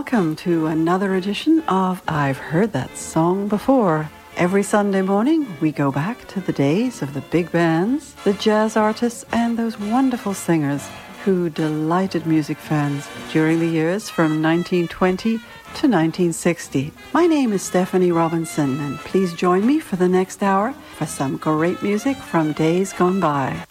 [0.00, 4.10] welcome to another edition of I've Heard That Song Before.
[4.40, 8.74] Every Sunday morning, we go back to the days of the big bands, the jazz
[8.74, 10.88] artists, and those wonderful singers
[11.26, 16.90] who delighted music fans during the years from 1920 to 1960.
[17.12, 21.36] My name is Stephanie Robinson, and please join me for the next hour for some
[21.36, 23.66] great music from days gone by.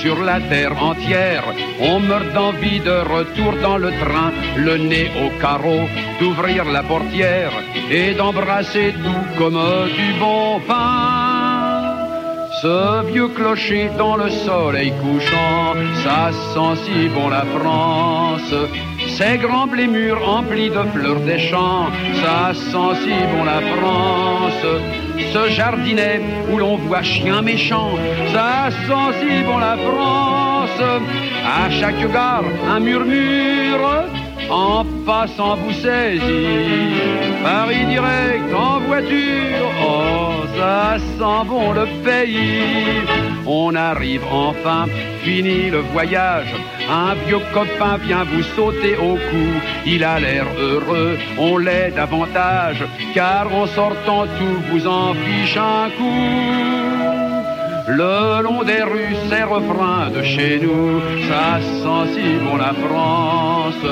[0.00, 1.44] Sur la terre entière.
[1.80, 5.82] On meurt d'envie de retour dans le train, le nez au carreau,
[6.18, 7.52] d'ouvrir la portière
[7.90, 9.60] et d'embrasser tout comme
[9.98, 11.98] du bon pain.
[12.62, 18.54] Ce vieux clocher dans le soleil couchant, ça sent si bon la France.
[19.16, 21.86] Ces grands blés mûrs emplis de fleurs des champs,
[22.22, 24.64] ça sent si bon la France
[25.32, 27.92] ce jardinet où l'on voit chien méchant,
[28.32, 30.82] ça sent si bon la France.
[31.44, 34.04] À chaque gare, un murmure,
[34.50, 36.22] en passant vous saisit.
[37.42, 40.31] Paris direct en voiture, oh,
[40.62, 43.02] ça sent bon le pays.
[43.46, 44.84] On arrive enfin,
[45.24, 46.54] fini le voyage
[46.90, 49.46] un vieux copain vient vous sauter au cou.
[49.86, 52.82] Il a l'air heureux, on l'est davantage,
[53.14, 56.72] car en sortant tout vous en fiche un coup.
[57.88, 63.84] Le long des rues, c'est refrain de chez nous, ça sent si bon la France.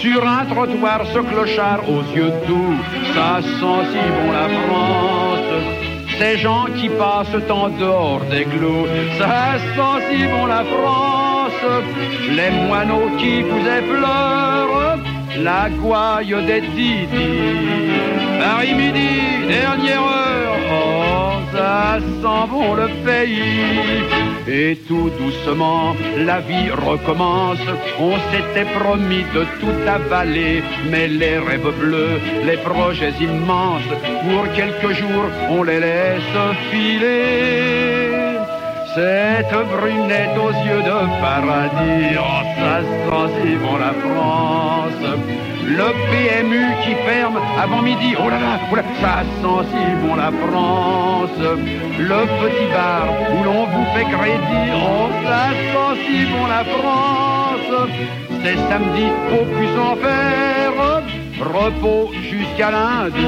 [0.00, 2.76] Sur un trottoir, ce clochard aux yeux doux,
[3.14, 5.81] ça sent si bon la France.
[6.22, 8.86] Ces gens qui passent en dehors des clous,
[9.18, 11.64] ça sent si bon la France
[12.38, 14.98] les moineaux qui vous effleurent,
[15.42, 17.08] la gouaille des Didi.
[18.38, 19.10] Paris midi,
[19.48, 24.31] dernière heure, oh, ça sent bon le pays.
[24.48, 27.58] Et tout doucement, la vie recommence.
[28.00, 33.92] On s'était promis de tout avaler, mais les rêves bleus, les projets immenses,
[34.24, 36.38] pour quelques jours, on les laisse
[36.70, 38.22] filer.
[38.94, 45.51] Cette brunette aux yeux de paradis, oh, ça la France.
[45.64, 50.14] Le PMU qui ferme avant midi, oh là là, oh là ça sent si bon
[50.16, 51.38] la France.
[51.98, 57.88] Le petit bar où l'on vous fait crédit, oh ça sent si bon la France.
[58.42, 60.52] C'est samedi, faut plus en faire
[61.42, 63.26] repos jusqu'à lundi.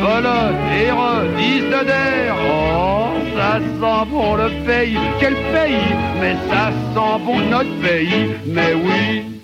[0.00, 4.98] Volote et redis d'air, oh, ça sent bon le pays.
[5.20, 5.94] Quel pays?
[6.20, 9.35] Mais ça sent bon notre pays, mais oui.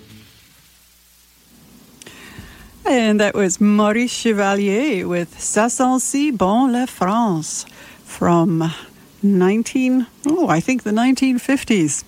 [2.85, 7.65] And that was Maurice Chevalier with Ça sent bon la France
[8.03, 8.73] from
[9.21, 12.03] 19, oh, I think the 1950s.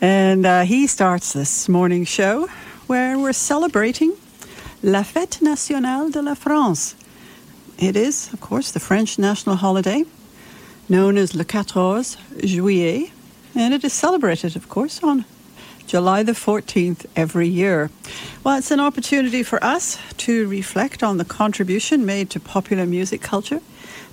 [0.00, 2.48] And uh, he starts this morning show
[2.88, 4.14] where we're celebrating
[4.82, 6.96] La Fête Nationale de la France.
[7.78, 10.04] It is, of course, the French national holiday,
[10.88, 13.12] known as Le 14 Juillet,
[13.54, 15.24] and it is celebrated, of course, on
[15.92, 17.90] July the 14th every year.
[18.42, 23.20] Well, it's an opportunity for us to reflect on the contribution made to popular music
[23.20, 23.60] culture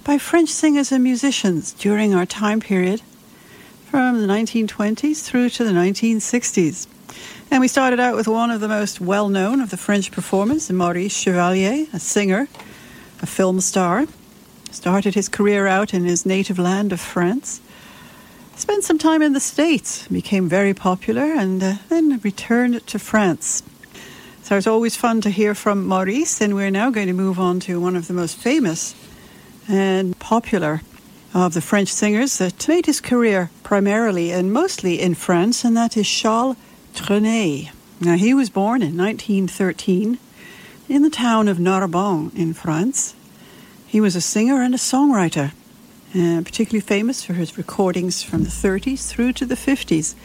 [0.04, 3.02] by French singers and musicians during our time period
[3.86, 6.86] from the 1920s through to the 1960s.
[7.50, 10.70] And we started out with one of the most well known of the French performers,
[10.70, 12.50] Maurice Chevalier, a singer,
[13.22, 14.06] a film star.
[14.70, 17.62] Started his career out in his native land of France.
[18.60, 23.64] Spent some time in the States, became very popular, and uh, then returned to France.
[24.44, 27.62] So it's always fun to hear from Maurice, and we're now going to move on
[27.62, 28.96] to one of the most famous
[29.70, 30.82] and popular
[31.34, 35.96] of the French singers that made his career primarily and mostly in France, and that
[35.96, 36.58] is Charles
[36.94, 37.70] Trenet.
[38.02, 40.20] Now, he was born in 1913
[40.90, 43.16] in the town of Narbonne in France.
[43.88, 45.54] He was a singer and a songwriter,
[46.16, 50.16] uh, particularly famous for his recordings from the 30s through to the 50s,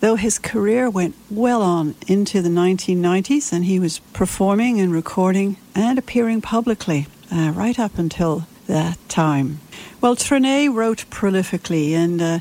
[0.00, 5.56] though his career went well on into the 1990s and he was performing and recording
[5.74, 9.60] and appearing publicly uh, right up until that time.
[10.00, 12.38] Well, Trenet wrote prolifically and uh,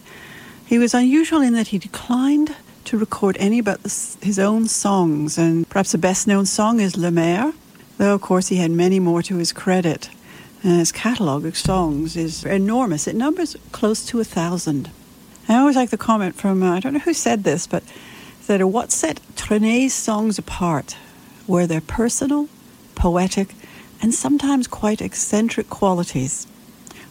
[0.66, 2.56] he was unusual in that he declined
[2.86, 3.82] to record any but
[4.22, 7.54] his own songs, and perhaps the best known song is Le Maire,
[7.98, 10.10] though of course he had many more to his credit.
[10.63, 13.07] And his catalogue of songs is enormous.
[13.07, 14.89] It numbers close to a thousand.
[15.48, 17.83] I always like the comment from, uh, I don't know who said this, but
[18.48, 20.98] that what set Trenet's songs apart
[21.48, 22.50] were their personal,
[22.95, 23.54] poetic,
[24.01, 26.48] and sometimes quite eccentric qualities,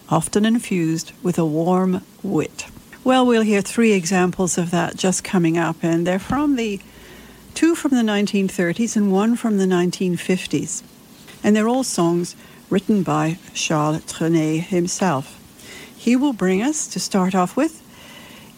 [0.09, 2.67] often infused with a warm wit.
[3.05, 6.81] Well, we'll hear three examples of that just coming up, and they're from the
[7.55, 10.83] two from the 1930s and one from the 1950s.
[11.43, 12.35] And they're all songs
[12.71, 15.41] written by Charles Trenet himself.
[15.97, 17.83] He will bring us, to start off with,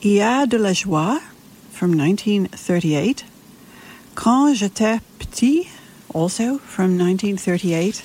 [0.02, 1.20] Il de la joie
[1.70, 3.24] from 1938,
[4.14, 5.68] Quand j'étais petit,
[6.12, 8.04] also from 1938,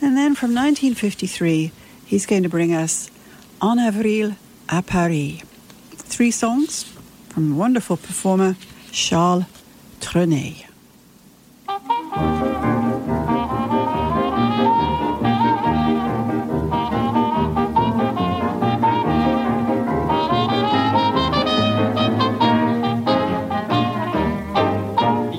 [0.00, 1.72] and then from 1953,
[2.06, 3.10] he's going to bring us
[3.60, 4.36] En avril
[4.68, 5.42] à Paris.
[5.96, 6.84] Three songs
[7.28, 8.56] from the wonderful performer
[8.92, 9.44] Charles
[10.00, 10.64] Trenet.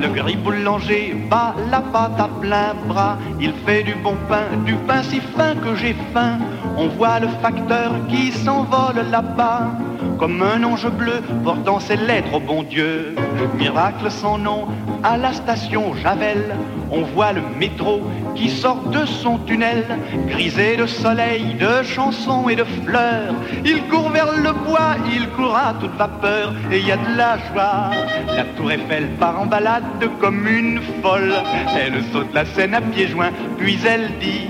[0.00, 3.18] Le gris boulanger bat la pâte à plein bras.
[3.40, 6.38] Il fait du bon pain, du pain si fin que j'ai faim.
[6.76, 9.70] On voit le facteur qui s'envole là-bas
[10.18, 13.14] comme un ange bleu portant ses lettres au bon Dieu.
[13.56, 14.66] Miracle sans nom,
[15.04, 16.56] à la station Javel,
[16.90, 18.02] on voit le métro
[18.34, 19.84] qui sort de son tunnel,
[20.26, 23.34] grisé de soleil, de chansons et de fleurs.
[23.64, 27.16] Il court vers le bois, il court à toute vapeur, et il y a de
[27.16, 27.90] la joie.
[28.34, 29.84] La tour Eiffel part en balade
[30.20, 31.34] comme une folle.
[31.76, 34.48] Elle saute la scène à pieds joints, puis elle dit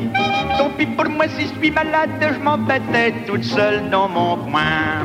[0.56, 5.04] Tant pis pour moi si je suis malade, je m'embêtais toute seule dans mon coin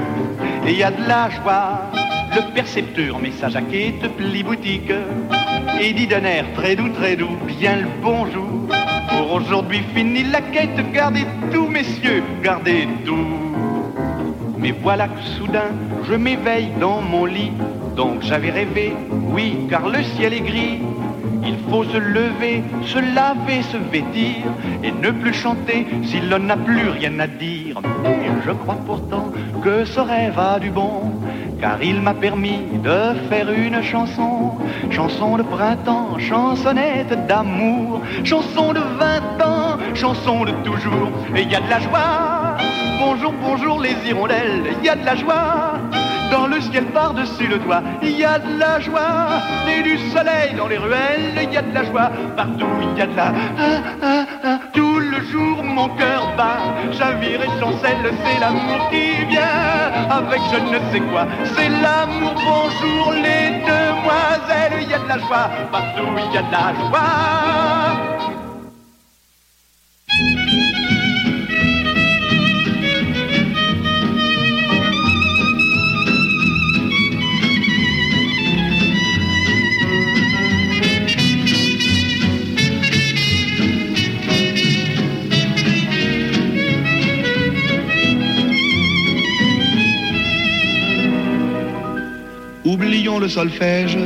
[0.65, 1.91] et y a de la joie.
[2.35, 4.91] Le percepteur met sa jaquette pli boutique
[5.79, 8.67] et dit d'un air très doux, très doux, bien le bonjour.
[9.09, 13.53] Pour aujourd'hui fini la quête, gardez tout, messieurs, gardez tout.
[14.57, 15.71] Mais voilà que soudain,
[16.07, 17.51] je m'éveille dans mon lit,
[17.95, 20.79] donc j'avais rêvé, oui, car le ciel est gris.
[21.45, 24.43] Il faut se lever, se laver, se vêtir
[24.83, 27.81] et ne plus chanter si l'on n'a plus rien à dire.
[28.45, 29.31] Je crois pourtant
[29.63, 31.11] que ce rêve a du bon,
[31.59, 32.97] car il m'a permis de
[33.29, 34.57] faire une chanson,
[34.89, 41.11] chanson de printemps, chansonnette d'amour, chanson de vingt ans, chanson de toujours.
[41.35, 42.57] Et il y a de la joie.
[42.99, 45.73] Bonjour, bonjour les hirondelles, il y a de la joie
[46.33, 49.39] dans le ciel par-dessus le toit, il y a de la joie,
[49.71, 53.01] et du soleil dans les ruelles, il y a de la joie, partout il y
[53.03, 53.27] a de la...
[53.27, 54.59] Ah, ah, ah.
[54.73, 56.61] Tout le jour mon cœur bat,
[56.97, 59.61] chavire et chancelle, c'est l'amour qui vient.
[60.09, 65.19] Avec je ne sais quoi, c'est l'amour, bonjour les demoiselles, il y a de la
[65.19, 68.12] joie, partout il y a de la joie.
[93.27, 93.97] Solfège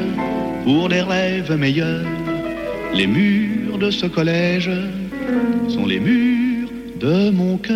[0.64, 2.06] pour des rêves meilleurs.
[2.94, 4.72] Les murs de ce collège
[5.70, 6.70] sont les murs
[7.00, 7.76] de mon cœur.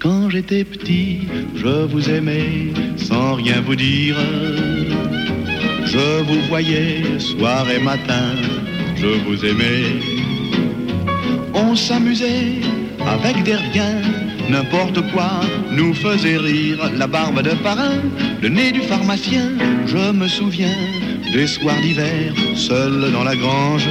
[0.00, 1.20] Quand j'étais petit,
[1.54, 4.16] je vous aimais sans rien vous dire.
[5.84, 8.34] Je vous voyais soir et matin,
[8.96, 10.00] je vous aimais.
[11.54, 12.60] On s'amusait
[13.06, 14.00] avec des riens
[14.50, 15.30] N'importe quoi
[15.80, 16.78] nous faisait rire.
[16.96, 17.98] La barbe de parrain,
[18.42, 19.46] le nez du pharmacien.
[19.86, 20.80] Je me souviens
[21.32, 23.88] des soirs d'hiver, seul dans la grange,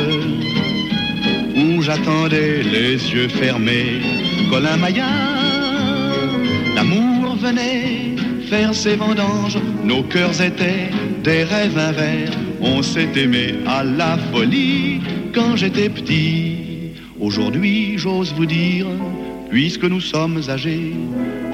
[1.56, 4.02] où j'attendais les yeux fermés,
[4.50, 6.30] Colin Maillard.
[6.76, 8.16] L'amour venait
[8.50, 10.90] faire ses vendanges, nos cœurs étaient
[11.24, 15.02] des rêves inverts, on s'est aimé à la folie
[15.34, 16.58] quand j'étais petit.
[17.20, 18.88] Aujourd'hui, j'ose vous dire,
[19.50, 20.94] puisque nous sommes âgés,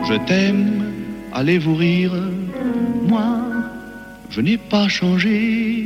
[0.08, 0.84] je t'aime,
[1.34, 2.12] allez vous rire,
[3.08, 3.38] moi,
[4.30, 5.86] je n'ai pas changé.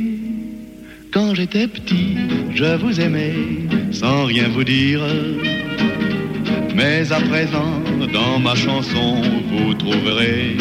[1.12, 2.16] Quand j'étais petit,
[2.54, 3.34] je vous aimais
[3.90, 5.00] sans rien vous dire.
[6.74, 10.56] Mais à présent, dans ma chanson, vous trouverez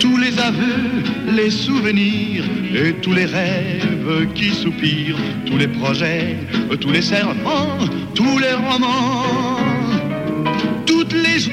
[0.00, 1.02] tous les aveux,
[1.36, 2.44] les souvenirs
[2.74, 6.36] et tous les rêves qui soupirent, tous les projets,
[6.80, 7.78] tous les serments,
[8.14, 9.51] tous les romans,
[11.34, 11.50] les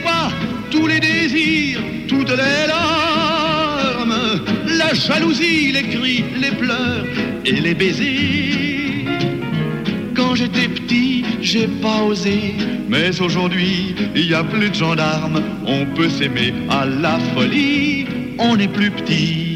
[0.72, 4.42] tous les désirs, toutes les larmes,
[4.78, 7.06] la jalousie, les cris, les pleurs
[7.46, 9.06] et les baisers?
[10.16, 12.56] Quand j'étais petit, j'ai pas osé,
[12.90, 18.06] mais aujourd'hui, il y a plus de gendarmes, on peut s'aimer à la folie,
[18.38, 19.49] on n'est plus petit.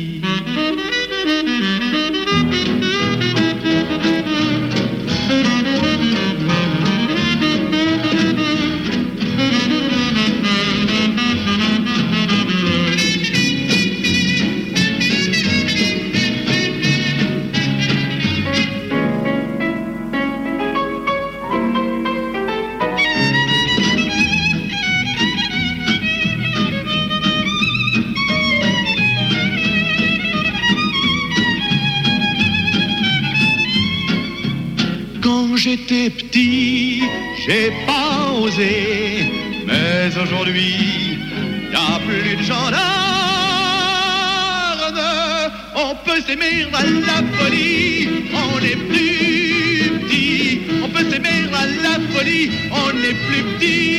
[46.34, 50.62] S'aimer à la folie, on n'est plus petit.
[50.84, 53.93] On peut s'aimer à la folie, on n'est plus petit.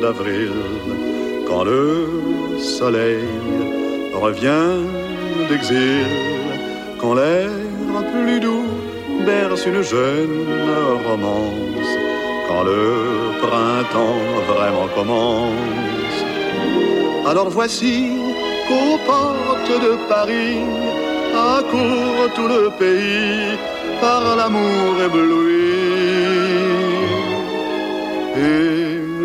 [0.00, 0.52] D'avril,
[1.48, 2.08] quand le
[2.58, 3.24] soleil
[4.14, 4.72] revient
[5.48, 6.06] d'exil,
[7.00, 7.50] quand l'air
[8.12, 8.66] plus doux
[9.26, 10.46] berce une jeune
[11.06, 11.90] romance,
[12.48, 12.84] quand le
[13.44, 16.18] printemps vraiment commence.
[17.30, 17.94] Alors voici
[18.68, 20.58] qu'aux portes de Paris
[21.56, 23.56] accourt tout le pays
[24.00, 25.52] par l'amour ébloui.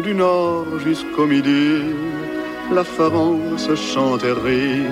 [0.07, 1.67] Du nord jusqu'au midi,
[2.71, 4.87] la France chante et rit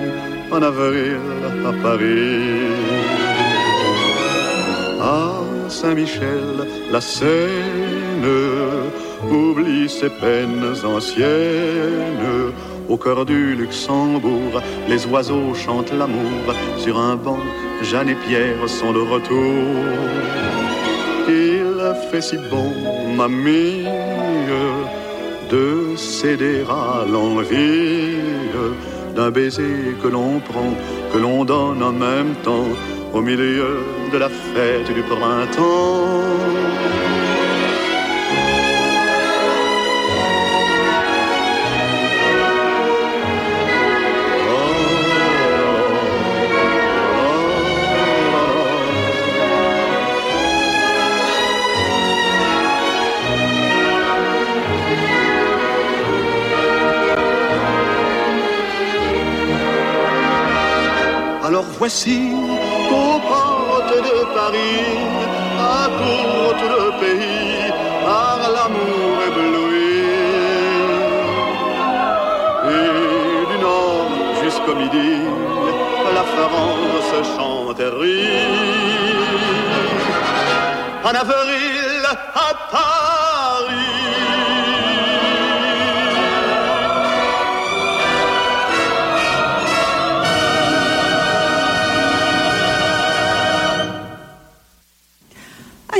[0.54, 1.24] en avril
[1.70, 2.42] à Paris.
[5.00, 5.20] À
[5.68, 6.50] Saint-Michel,
[6.92, 8.32] la Seine
[9.38, 12.52] oublie ses peines anciennes.
[12.90, 14.54] Au cœur du Luxembourg,
[14.90, 16.44] les oiseaux chantent l'amour.
[16.76, 17.44] Sur un banc,
[17.88, 19.64] Jeanne et Pierre sont de retour.
[21.28, 21.76] Il
[22.10, 22.70] fait si bon,
[23.16, 23.84] mamie,
[25.50, 28.18] de céder à l'envie
[29.14, 30.74] d'un baiser que l'on prend,
[31.12, 32.68] que l'on donne en même temps
[33.12, 33.78] au milieu
[34.12, 36.95] de la fête du printemps.
[61.86, 62.32] Voici
[62.88, 64.86] qu'aux portes de Paris
[65.82, 67.70] accourt tout le pays
[68.04, 70.00] par l'amour ébloui.
[72.76, 74.10] Et du nord
[74.42, 75.12] jusqu'au midi,
[76.18, 78.42] la France chante et rit.
[81.04, 82.02] En avril
[82.34, 84.25] à Paris.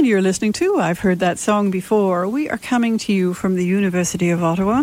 [0.07, 2.29] You're listening to I've Heard That Song Before.
[2.29, 4.83] We are coming to you from the University of Ottawa,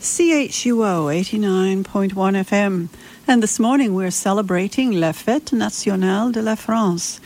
[0.00, 2.88] CHUO 89.1 FM.
[3.28, 7.20] And this morning we're celebrating La Fête Nationale de la France.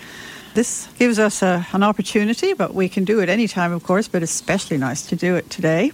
[0.52, 4.22] This gives us a, an opportunity, but we can do it anytime, of course, but
[4.22, 5.92] especially nice to do it today,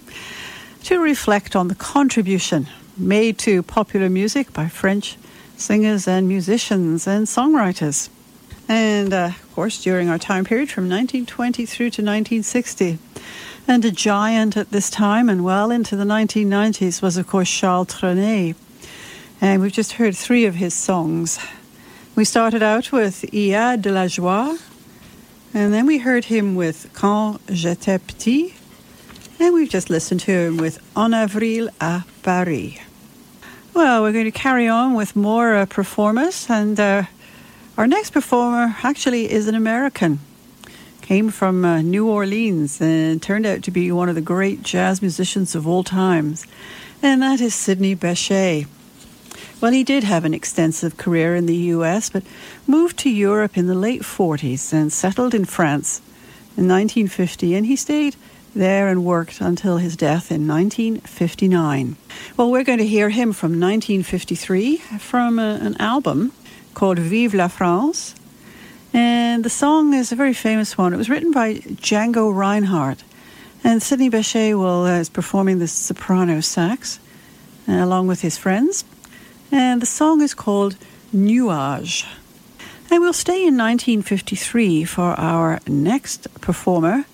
[0.83, 2.67] to reflect on the contribution
[2.99, 5.17] made to popular music by French
[5.57, 8.09] singers and musicians and songwriters.
[8.69, 12.99] And uh, of course, during our time period from 1920 through to 1960.
[13.69, 17.89] And a giant at this time and well into the 1990s was, of course, Charles
[17.89, 18.57] Trenet.
[19.41, 21.39] And we've just heard three of his songs.
[22.15, 24.59] We started out with Il y a de la joie,
[25.55, 28.55] and then we heard him with Quand j'étais petit,
[29.41, 32.79] and we've just listened to him with En avril à Paris.
[33.73, 37.05] Well, we're going to carry on with more uh, performers, and uh,
[37.79, 40.21] our next performer actually is an American.
[41.01, 45.01] Came from uh, New Orleans and turned out to be one of the great jazz
[45.01, 46.47] musicians of all times,
[47.03, 48.67] and that is Sidney Bechet.
[49.61, 52.25] Well, he did have an extensive career in the US, but
[52.67, 56.01] moved to Europe in the late 40s and settled in France
[56.57, 58.17] in 1950, and he stayed
[58.55, 61.97] there and worked until his death in 1959.
[62.37, 66.33] Well, we're going to hear him from 1953 from a, an album
[66.75, 68.15] called Vive la France.
[68.93, 70.93] And the song is a very famous one.
[70.93, 73.03] It was written by Django Reinhardt.
[73.65, 76.99] And Sidney Bechet will, uh, is performing the soprano sax
[77.69, 78.85] uh, along with his friends.
[79.51, 80.77] And the song is called
[81.13, 82.07] Nuage.
[82.91, 87.05] And we'll stay in 1953 for our next performer.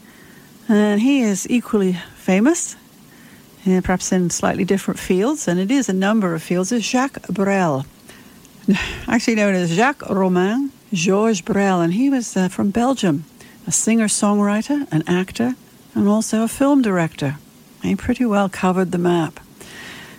[0.69, 2.77] And he is equally famous,
[3.67, 7.23] uh, perhaps in slightly different fields, and it is a number of fields, is Jacques
[7.29, 7.87] Brel.
[9.09, 13.25] Actually known as Jacques Romain Georges Brel, and he was uh, from Belgium,
[13.67, 15.55] a singer-songwriter, an actor,
[15.95, 17.39] and also a film director.
[17.83, 19.41] He pretty well covered the map.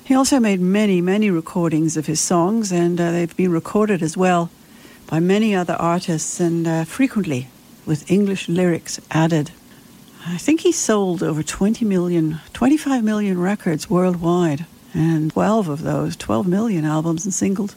[0.03, 4.17] He also made many, many recordings of his songs, and uh, they've been recorded as
[4.17, 4.49] well
[5.05, 7.49] by many other artists, and uh, frequently
[7.85, 9.51] with English lyrics added.
[10.25, 16.15] I think he sold over 20 million, 25 million records worldwide, and 12 of those,
[16.15, 17.75] 12 million albums and singles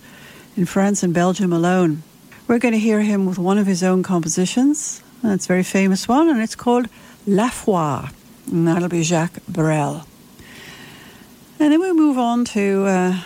[0.57, 2.03] in France and Belgium alone.
[2.47, 5.03] We're going to hear him with one of his own compositions.
[5.23, 6.89] That's a very famous one, and it's called
[7.27, 8.09] La Foi.
[8.51, 10.07] And that'll be Jacques Brel.
[11.59, 13.21] And then we move on to uh,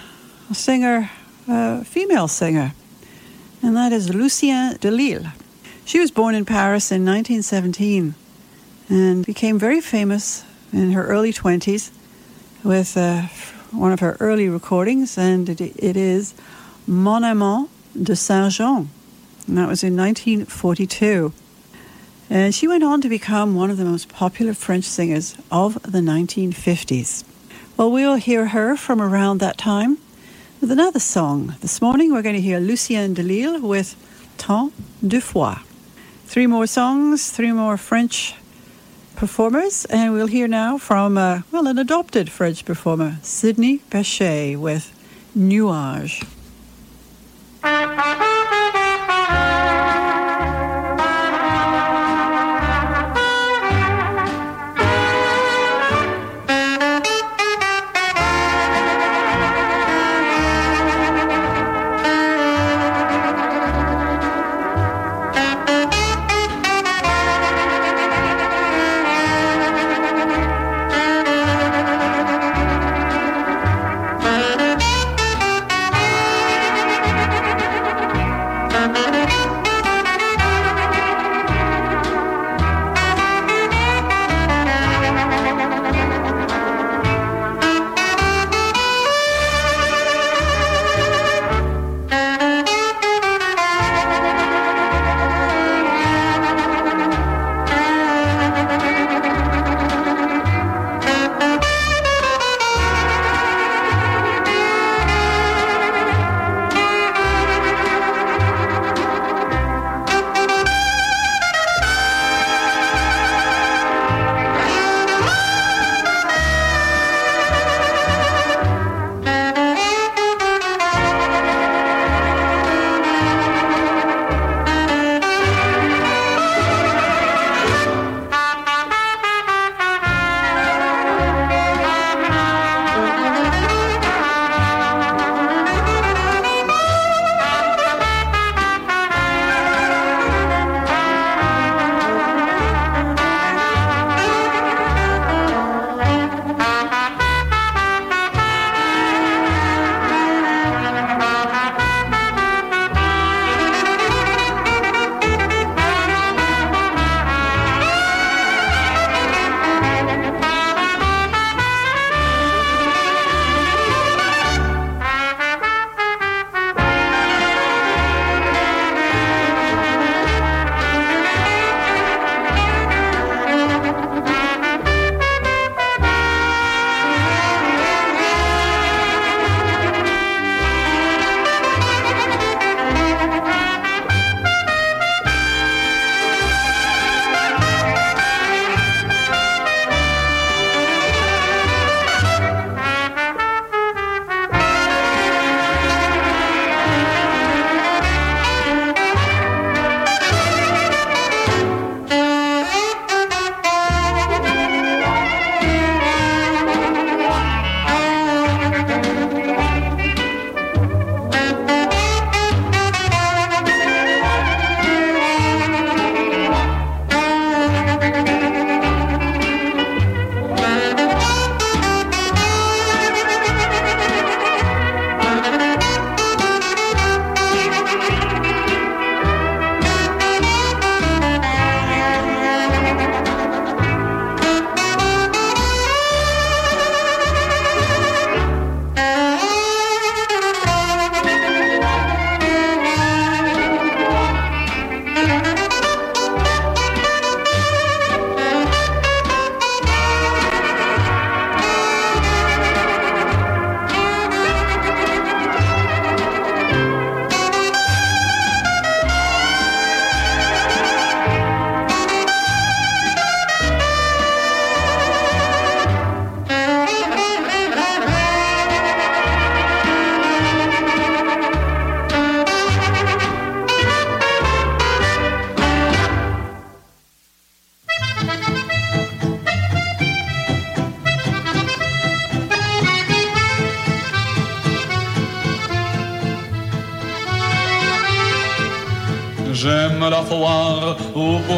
[0.50, 1.10] a singer,
[1.48, 2.74] a female singer,
[3.62, 5.32] and that is Lucienne de Lille.
[5.84, 8.14] She was born in Paris in 1917
[8.88, 11.90] and became very famous in her early 20s
[12.62, 13.22] with uh,
[13.70, 16.34] one of her early recordings, and it, it is
[16.86, 17.68] Mon Amant
[18.00, 18.88] de Saint Jean.
[19.48, 21.32] And that was in 1942.
[22.30, 26.00] And she went on to become one of the most popular French singers of the
[26.00, 27.24] 1950s.
[27.76, 29.98] Well, we'll hear her from around that time
[30.60, 31.54] with another song.
[31.60, 33.96] This morning we're going to hear Lucienne de Lille with
[34.38, 34.72] Tant
[35.06, 35.56] de Foi.
[36.24, 38.34] Three more songs, three more French
[39.14, 44.92] performers, and we'll hear now from, uh, well, an adopted French performer, Sidney Bechet with
[45.36, 46.24] Nuage.
[47.86, 48.25] J'aime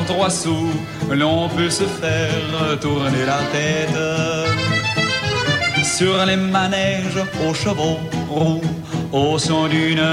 [0.06, 0.70] trois sous
[1.11, 3.98] l'on peut se faire tourner la tête.
[5.84, 7.98] Sur les manèges aux chevaux
[8.30, 8.61] roux,
[9.12, 10.08] au son d'une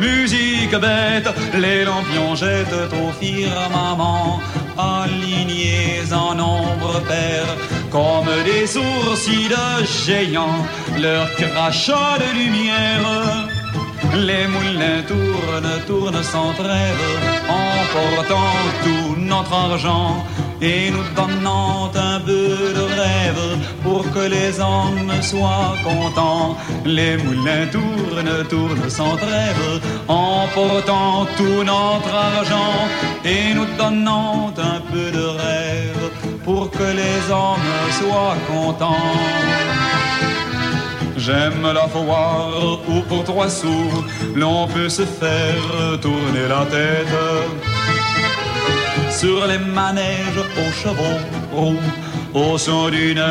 [0.00, 4.40] musique bête, les lampions jettent au firmament,
[4.76, 7.44] alignés en nombre pair,
[7.90, 10.66] comme des sourcils de géants,
[10.98, 13.50] leur crachat de lumière
[14.16, 17.04] les moulins tournent, tournent sans trêve,
[17.48, 18.54] emportant
[19.24, 20.24] notre argent
[20.60, 26.56] et nous donnant un peu de rêve pour que les hommes soient contents.
[26.84, 32.74] Les moulins tournent, tournent sans trêve, emportant tout notre argent
[33.24, 36.10] et nous donnant un peu de rêve
[36.44, 39.12] pour que les hommes soient contents.
[41.16, 42.50] J'aime la foire
[42.88, 47.73] où pour trois sous l'on peut se faire tourner la tête.
[49.16, 51.20] Sur les manèges aux chevaux
[51.52, 51.78] roux,
[52.34, 53.24] au son d'une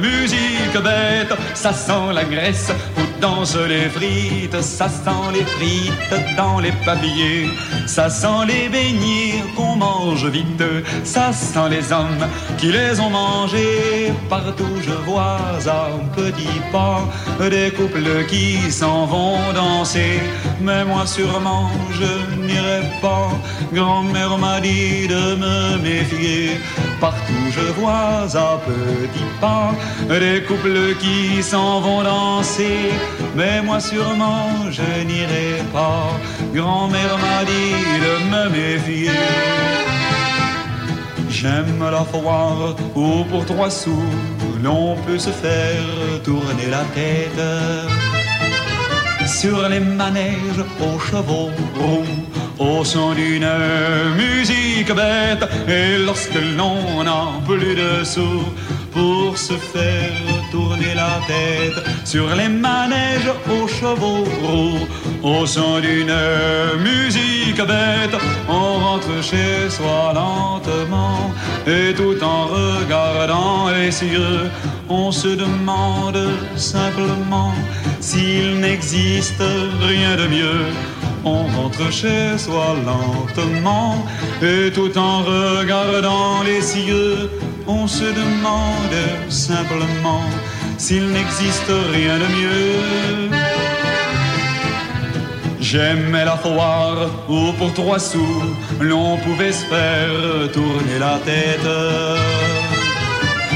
[0.00, 6.60] musique bête, ça sent la graisse où dansent les frites, ça sent les frites dans
[6.60, 7.50] les papiers,
[7.86, 10.62] ça sent les beignets qu'on mange vite,
[11.04, 12.26] ça sent les hommes
[12.58, 14.12] qui les ont mangés.
[14.28, 17.00] Partout je vois un petit pas
[17.50, 20.20] des couples qui s'en vont danser,
[20.60, 23.30] mais moi sûrement je n'irai pas.
[23.72, 26.60] Grand-mère m'a dit de me méfier.
[27.00, 29.72] Partout je vois à petits pas
[30.08, 32.90] des couples qui s'en vont danser,
[33.36, 36.10] mais moi sûrement je n'irai pas.
[36.54, 39.10] Grand-mère m'a dit de me méfier.
[41.30, 44.10] J'aime la foire où pour trois sous
[44.62, 47.44] l'on peut se faire tourner la tête.
[49.26, 52.04] Sur les manèges aux chevaux roux,
[52.58, 53.48] au son d'une
[54.16, 58.44] musique bête, et lorsque l'on n'a plus de sous
[58.92, 64.86] pour se faire tourner la tête, sur les manèges aux chevaux roux,
[65.22, 66.16] au son d'une
[66.80, 68.16] musique bête,
[68.48, 71.32] on rentre chez soi lentement,
[71.66, 74.50] et tout en regardant les cieux,
[74.88, 77.52] on se demande simplement
[78.00, 79.42] s'il n'existe
[79.80, 80.64] rien de mieux.
[81.24, 84.06] On rentre chez soi lentement
[84.40, 87.30] et tout en regardant les cieux,
[87.68, 90.22] on se demande simplement
[90.78, 93.30] s'il n'existe rien de mieux.
[95.60, 98.42] J'aimais la foire où pour trois sous
[98.80, 101.70] l'on pouvait se faire tourner la tête.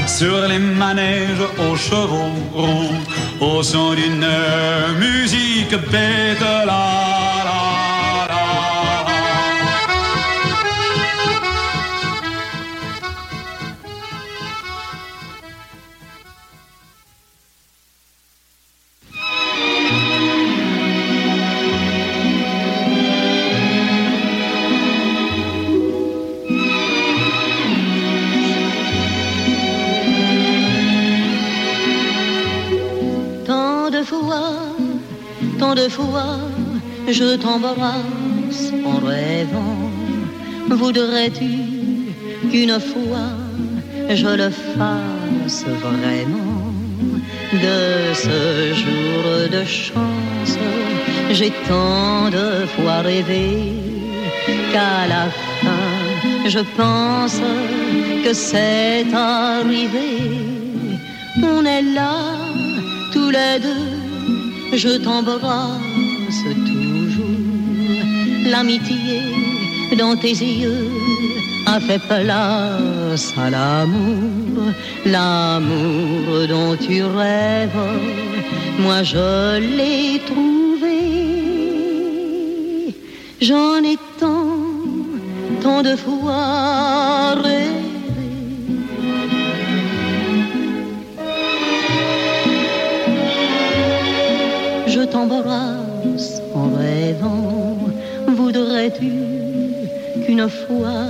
[0.05, 2.93] Sur les manèges aux chevaux roux,
[3.41, 4.27] au son d'une
[4.99, 6.45] musique bête,
[37.13, 39.91] je t'embrasse en rêvant.
[40.69, 41.51] Voudrais-tu
[42.49, 43.29] qu'une fois
[44.09, 46.73] je le fasse vraiment?
[47.65, 48.39] De ce
[48.81, 49.23] jour
[49.55, 50.57] de chance,
[51.31, 53.47] j'ai tant de fois rêvé
[54.71, 55.25] qu'à la
[55.61, 57.39] fin, je pense
[58.23, 60.11] que c'est arrivé.
[61.43, 62.15] On est là
[63.13, 65.82] tous les deux, je t'embrasse.
[68.45, 69.21] L'amitié
[69.97, 70.89] dans tes yeux
[71.65, 74.71] a fait place à l'amour,
[75.05, 77.69] l'amour dont tu rêves.
[78.79, 80.99] Moi je l'ai trouvé.
[83.41, 84.57] J'en ai tant,
[85.61, 86.82] tant de fois
[98.43, 99.13] Voudrais-tu
[100.25, 101.07] qu'une fois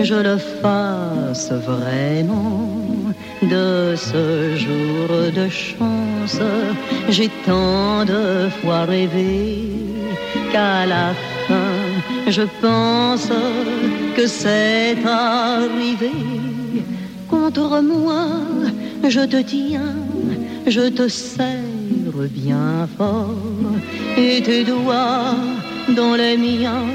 [0.00, 2.70] je le fasse vraiment
[3.42, 6.40] De ce jour de chance,
[7.10, 9.68] j'ai tant de fois rêvé
[10.50, 11.08] qu'à la
[11.46, 11.74] fin,
[12.26, 13.28] je pense
[14.16, 16.16] que c'est arrivé.
[17.28, 18.24] Contre moi,
[19.06, 19.96] je te tiens,
[20.66, 23.74] je te serre bien fort,
[24.16, 25.34] et tes doigts
[25.94, 26.86] dans les miens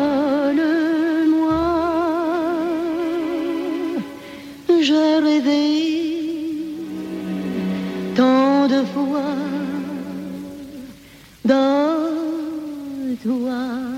[4.80, 5.62] J'ai rêvé
[8.14, 9.34] tant de fois
[11.44, 13.95] de toi.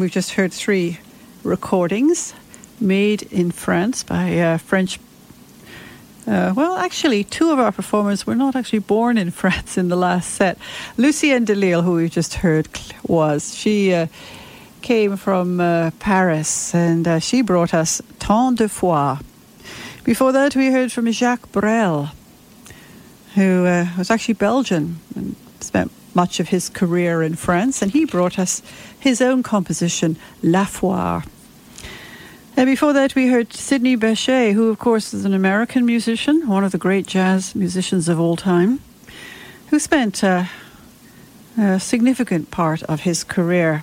[0.00, 0.98] And we've just heard three
[1.44, 2.32] recordings
[2.80, 4.98] made in France by uh, French.
[6.26, 9.96] Uh, well, actually, two of our performers were not actually born in France in the
[9.96, 10.56] last set.
[10.96, 12.66] Lucienne Delille, who we've just heard,
[13.06, 13.54] was.
[13.54, 14.06] She uh,
[14.80, 19.18] came from uh, Paris and uh, she brought us Tant de Fois.
[20.02, 22.08] Before that, we heard from Jacques Brel,
[23.34, 28.04] who uh, was actually Belgian and spent much of his career in France, and he
[28.04, 28.62] brought us
[28.98, 31.24] his own composition, La Foire.
[32.56, 36.64] And before that, we heard Sidney Bechet, who, of course, is an American musician, one
[36.64, 38.80] of the great jazz musicians of all time,
[39.68, 40.44] who spent uh,
[41.56, 43.82] a significant part of his career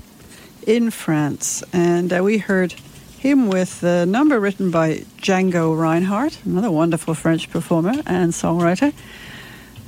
[0.65, 1.63] in France.
[1.73, 2.73] And uh, we heard
[3.17, 8.93] him with a number written by Django Reinhardt, another wonderful French performer and songwriter.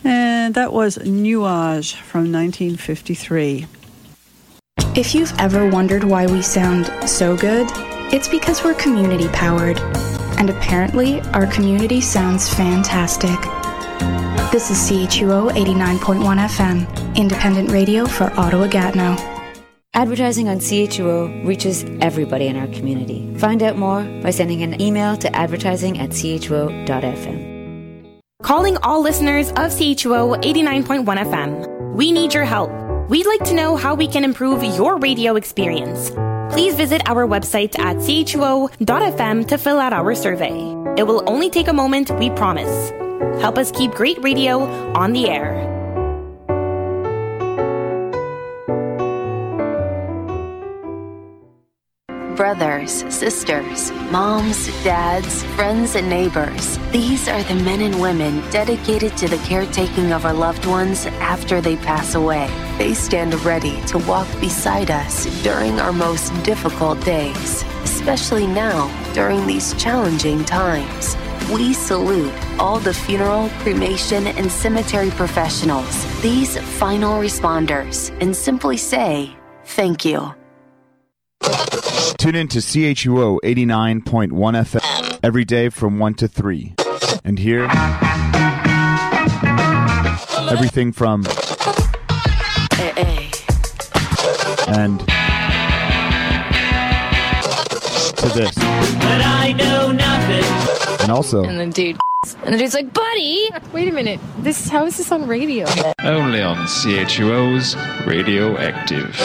[0.03, 3.67] And that was Nuage from 1953.
[4.95, 7.67] If you've ever wondered why we sound so good,
[8.11, 9.79] it's because we're community powered.
[10.39, 13.39] And apparently, our community sounds fantastic.
[14.51, 19.15] This is CHUO 89.1 FM, independent radio for Ottawa Gatineau.
[19.93, 23.31] Advertising on CHUO reaches everybody in our community.
[23.37, 27.48] Find out more by sending an email to advertising at chuo.fm.
[28.41, 31.93] Calling all listeners of CHUO 89.1 FM.
[31.93, 32.71] We need your help.
[33.09, 36.09] We'd like to know how we can improve your radio experience.
[36.51, 40.55] Please visit our website at chuo.fm to fill out our survey.
[40.97, 42.89] It will only take a moment, we promise.
[43.41, 44.61] Help us keep great radio
[44.93, 45.78] on the air.
[52.39, 56.79] Brothers, sisters, moms, dads, friends, and neighbors.
[56.89, 61.59] These are the men and women dedicated to the caretaking of our loved ones after
[61.59, 62.47] they pass away.
[62.77, 69.45] They stand ready to walk beside us during our most difficult days, especially now during
[69.45, 71.17] these challenging times.
[71.51, 79.35] We salute all the funeral, cremation, and cemetery professionals, these final responders, and simply say,
[79.65, 80.38] thank you.
[81.39, 86.75] Tune in to CHUO 89.1 FM every day from 1 to 3.
[87.23, 87.67] And hear
[90.49, 91.25] everything from
[94.67, 94.99] and
[98.17, 98.55] to this.
[98.55, 100.58] But I know nothing.
[101.09, 101.97] And also And the dude,
[102.45, 104.19] and the dude's like, buddy, wait a minute.
[104.37, 105.65] This how is this on radio?
[106.03, 109.17] Only on CHUO's Radioactive.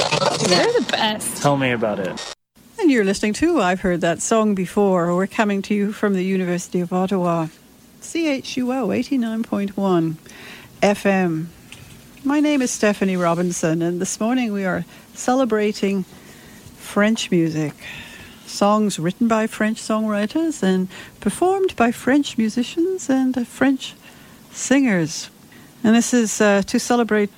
[0.48, 1.42] They're the best.
[1.42, 2.34] Tell me about it.
[2.78, 5.14] And you're listening to I've Heard That Song Before.
[5.14, 7.48] We're coming to you from the University of Ottawa,
[8.00, 10.14] CHUO 89.1
[10.80, 11.46] FM.
[12.24, 16.04] My name is Stephanie Robinson, and this morning we are celebrating
[16.78, 17.74] French music.
[18.46, 20.88] Songs written by French songwriters and
[21.20, 23.94] performed by French musicians and uh, French
[24.52, 25.30] singers.
[25.82, 27.30] And this is uh, to celebrate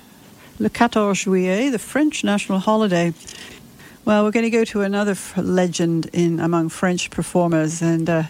[0.59, 3.13] Le 14 Juillet, the French national holiday.
[4.05, 8.23] Well, we're going to go to another f- legend in among French performers, and uh,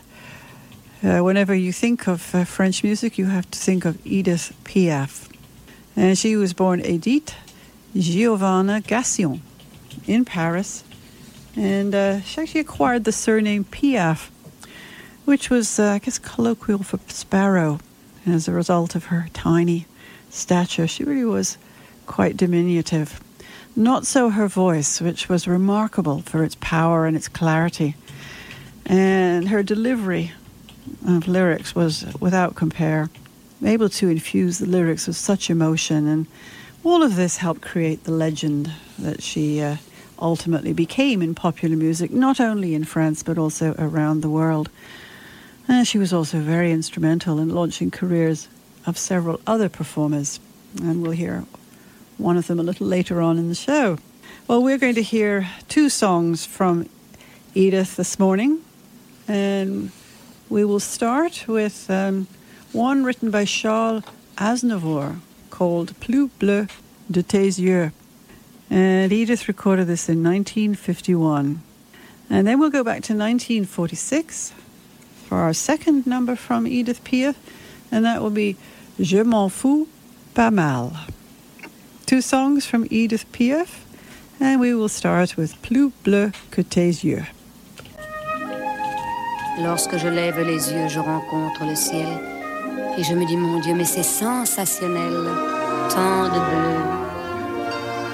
[1.04, 5.28] uh, whenever you think of uh, French music, you have to think of Edith Piaf,
[5.94, 7.34] and she was born Edith
[7.94, 9.42] Giovanna Gassion
[10.06, 10.82] in Paris,
[11.56, 14.30] and uh, she actually acquired the surname Piaf,
[15.24, 17.80] which was, uh, I guess, colloquial for sparrow,
[18.26, 19.86] as a result of her tiny
[20.30, 20.86] stature.
[20.86, 21.56] She really was
[22.06, 23.20] quite diminutive.
[23.74, 27.94] Not so her voice, which was remarkable for its power and its clarity.
[28.84, 30.32] And her delivery
[31.06, 33.10] of lyrics was without compare,
[33.62, 36.06] able to infuse the lyrics with such emotion.
[36.06, 36.26] And
[36.84, 39.76] all of this helped create the legend that she uh,
[40.18, 44.68] ultimately became in popular music, not only in France, but also around the world.
[45.68, 48.48] And she was also very instrumental in launching careers
[48.86, 50.40] of several other performers.
[50.80, 51.44] And we'll hear
[52.18, 53.98] one of them a little later on in the show.
[54.46, 56.88] Well, we're going to hear two songs from
[57.54, 58.60] Edith this morning.
[59.26, 59.90] And
[60.48, 62.28] We will start with um,
[62.70, 64.04] one written by Charles
[64.38, 65.18] Aznavour
[65.50, 66.68] called Plus bleu
[67.10, 67.90] de tes yeux.
[68.70, 71.62] And Edith recorded this in 1951.
[72.28, 74.52] And then we'll go back to 1946
[75.26, 77.36] for our second number from Edith Piaf,
[77.90, 78.56] and that will be
[79.00, 79.86] Je m'en fous
[80.34, 80.92] pas mal.
[82.06, 83.84] Two songs from Edith Piaf,
[84.40, 87.26] and we will start with Plus bleu que tes yeux.
[89.58, 92.08] Lorsque je lève les yeux, je rencontre le ciel.
[92.98, 95.12] Et je me dis, mon Dieu, mais c'est sensationnel,
[95.90, 96.95] tant de bleu.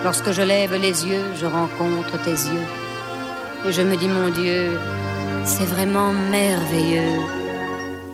[0.04, 2.68] Lorsque je lève les yeux, je rencontre tes yeux.
[3.66, 4.78] Et je me dis, mon Dieu,
[5.44, 7.20] c'est vraiment merveilleux,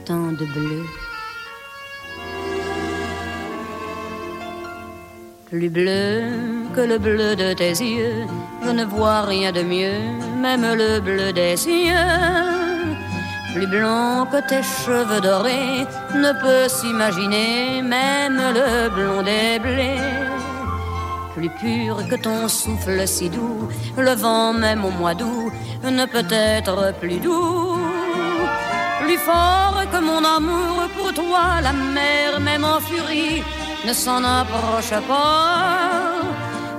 [0.04, 0.82] tant de bleu.
[5.46, 6.22] Plus bleu
[6.74, 8.26] que le bleu de tes yeux,
[8.64, 10.00] je ne vois rien de mieux,
[10.42, 12.58] même le bleu des cieux
[13.54, 20.27] plus blanc que tes cheveux dorés, ne peut s'imaginer même le blond des blés.
[21.38, 25.52] Plus pur que ton souffle si doux, le vent même au mois d'août
[25.84, 27.78] ne peut être plus doux.
[29.02, 33.44] Plus fort que mon amour pour toi, la mer même en furie
[33.86, 35.78] ne s'en approche pas.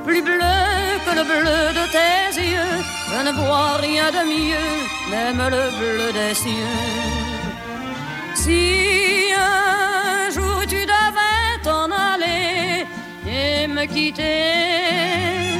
[0.05, 0.65] Plus bleu
[1.05, 2.77] que le bleu de tes yeux,
[3.11, 4.71] je ne vois rien de mieux,
[5.09, 6.75] même le bleu des cieux.
[8.35, 9.98] Si un
[13.87, 15.59] quitter,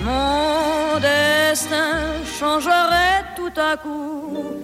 [0.00, 4.58] mon destin changerait tout à coup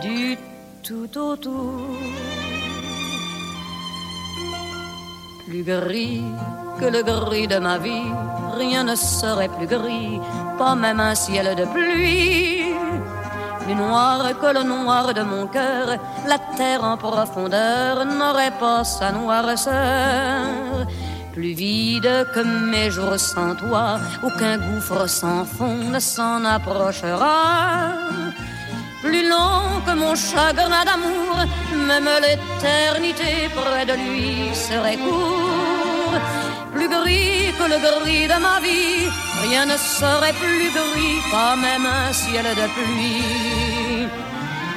[0.00, 0.36] du
[0.82, 1.86] tout au tout.
[5.46, 6.22] Plus gris
[6.80, 8.10] que le gris de ma vie,
[8.56, 10.20] rien ne serait plus gris,
[10.58, 12.74] pas même un ciel de pluie.
[13.60, 15.86] Plus noir que le noir de mon cœur,
[16.26, 20.86] la terre en profondeur n'aurait pas sa noirceur.
[21.34, 27.92] Plus vide que mes jours sans toi, aucun gouffre sans fond ne s'en approchera.
[29.02, 31.36] Plus long que mon chagrin d'amour,
[31.88, 36.20] même l'éternité près de lui serait court
[36.74, 39.08] plus gris que le gris de ma vie.
[39.46, 44.08] Rien ne serait plus gris, pas même un ciel de pluie.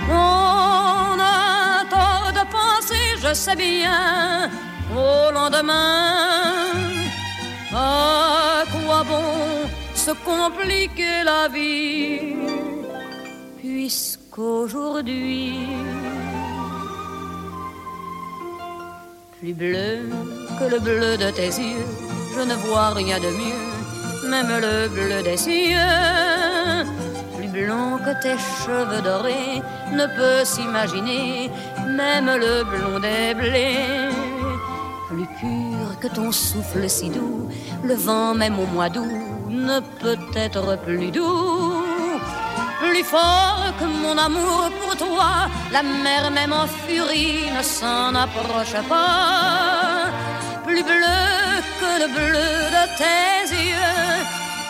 [0.10, 4.50] On a tort de penser, je sais bien,
[4.96, 6.14] au lendemain.
[7.74, 12.38] À quoi bon se compliquer la vie,
[13.60, 15.68] puisqu'aujourd'hui,
[19.38, 20.10] plus bleu
[20.58, 21.86] que le bleu de tes yeux,
[22.34, 23.68] je ne vois rien de mieux,
[24.30, 26.86] même le bleu des cieux.
[27.36, 29.62] Plus blanc que tes cheveux dorés
[29.92, 31.52] ne peut s'imaginer,
[31.86, 34.17] même le blond des blés.
[35.08, 37.50] Plus pur que ton souffle si doux,
[37.84, 39.08] le vent même au mois d'août
[39.50, 41.88] ne peut être plus doux
[42.80, 45.50] plus fort que mon amour pour toi.
[45.72, 50.10] La mer même en furie ne s'en approche pas.
[50.66, 51.24] Plus bleu
[51.80, 53.40] que le bleu de tes
[53.70, 54.16] yeux,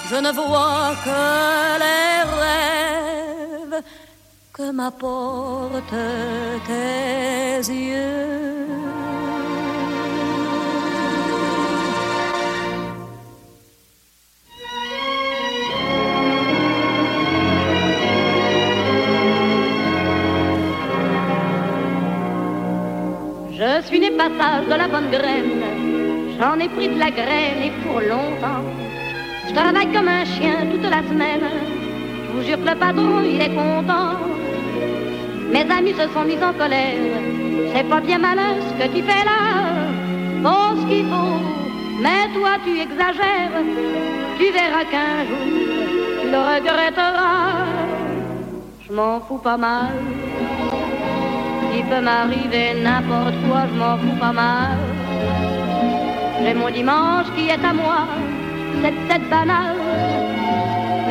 [0.10, 1.22] je ne vois que
[1.84, 3.84] les rêves
[4.54, 5.96] que m'apportent
[6.68, 8.97] tes yeux.
[23.60, 25.64] Je suis né passage de la bonne graine,
[26.40, 28.64] j'en ai pris de la graine et pour longtemps.
[29.48, 31.42] Je travaille comme un chien toute la semaine,
[32.28, 34.14] je vous jure que le patron il est content.
[35.52, 37.02] Mes amis se sont mis en colère,
[37.74, 39.40] c'est pas bien malin ce que tu fais là.
[40.44, 41.42] Bon ce qu'il faut,
[42.04, 43.58] mais toi tu exagères,
[44.38, 45.46] tu verras qu'un jour
[46.22, 47.66] tu le regretteras.
[48.88, 49.94] Je m'en fous pas mal
[51.76, 54.78] il peut m'arriver n'importe quoi, je m'en fous pas mal.
[56.42, 58.08] J'ai mon dimanche qui est à moi,
[58.82, 59.76] c'est peut-être banal,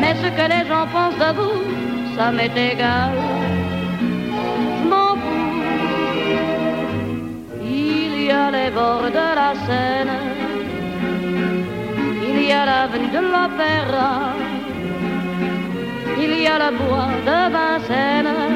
[0.00, 1.58] mais ce que les gens pensent de vous,
[2.16, 3.12] ça m'est égal.
[4.78, 5.56] Je m'en fous.
[7.62, 10.18] Il y a les bords de la Seine,
[12.28, 14.12] il y a l'avenue de l'Opéra,
[16.18, 18.55] il y a le bois de Vincennes.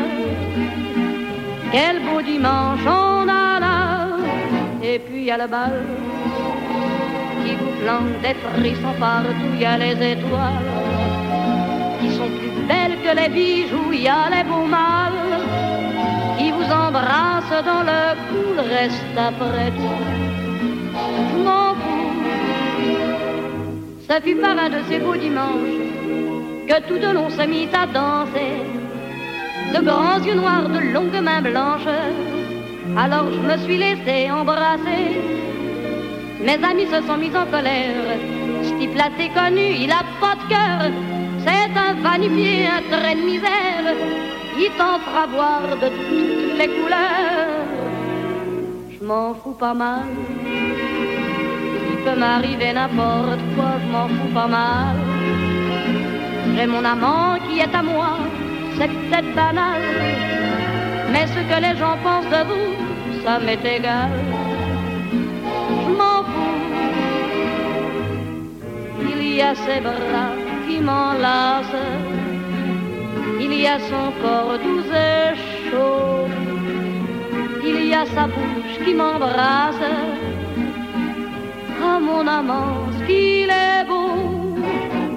[1.72, 4.16] Quel beau dimanche on a là,
[4.82, 5.84] et puis il y a le bal
[7.44, 10.70] qui vous plante des frissons partout, il y a les étoiles
[12.00, 15.40] qui sont plus belles que les bijoux, il y a les beaux mâles
[16.38, 20.30] qui vous nous embrasse dans le cou, reste après tout.
[24.08, 25.78] Ça fut par un de ces beaux dimanches
[26.66, 28.56] que tout de long s'est mis à danser.
[29.74, 31.96] De grands yeux noirs, de longues mains blanches.
[32.96, 35.06] Alors je me suis laissé embrasser.
[36.44, 38.18] Mes amis se sont mis en colère.
[38.62, 40.90] Ce type-là c'est connu, il a pas de cœur.
[41.44, 43.94] C'est un vanifié, un trait de misère.
[44.58, 47.64] Il tentera voir de toutes les couleurs.
[48.92, 50.08] Je m'en fous pas mal.
[51.92, 54.96] Il peut m'arriver n'importe quoi, je m'en fous pas mal.
[56.56, 58.18] J'ai mon amant qui est à moi,
[58.76, 59.82] c'est peut-être banal.
[61.12, 62.70] Mais ce que les gens pensent de vous,
[63.24, 64.10] ça m'est égal.
[65.84, 66.60] Je m'en fous.
[69.12, 70.34] Il y a ses bras
[70.66, 71.88] qui m'enlacent.
[73.40, 75.34] Il y a son corps doux et
[75.70, 76.28] chaud.
[77.64, 79.88] Il y a sa bouche qui m'embrasse.
[81.82, 84.56] Ah mon amant, ce qu'il est beau.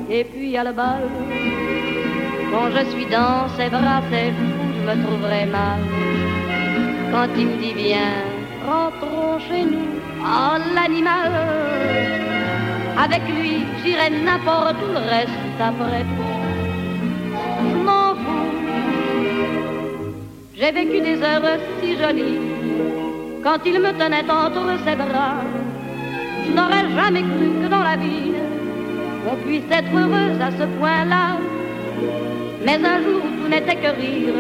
[0.10, 1.04] Et puis il y a le bal.
[2.54, 5.80] Quand je suis dans ses bras, c'est fou, je me trouverai mal.
[7.12, 8.22] Quand il me dit viens,
[8.68, 9.90] rentrons chez nous.
[10.22, 11.32] Oh l'animal.
[13.06, 16.34] Avec lui, j'irai n'importe où, le reste après tout.
[17.72, 18.52] Je m'en fous.
[20.56, 22.40] J'ai vécu des heures si jolies
[23.44, 25.42] quand il me tenait entre ses bras.
[26.46, 28.32] Je n'aurais jamais cru que dans la vie
[29.30, 31.53] on puisse être heureuse à ce point-là.
[32.66, 34.36] Mais un jour tout n'était que rire,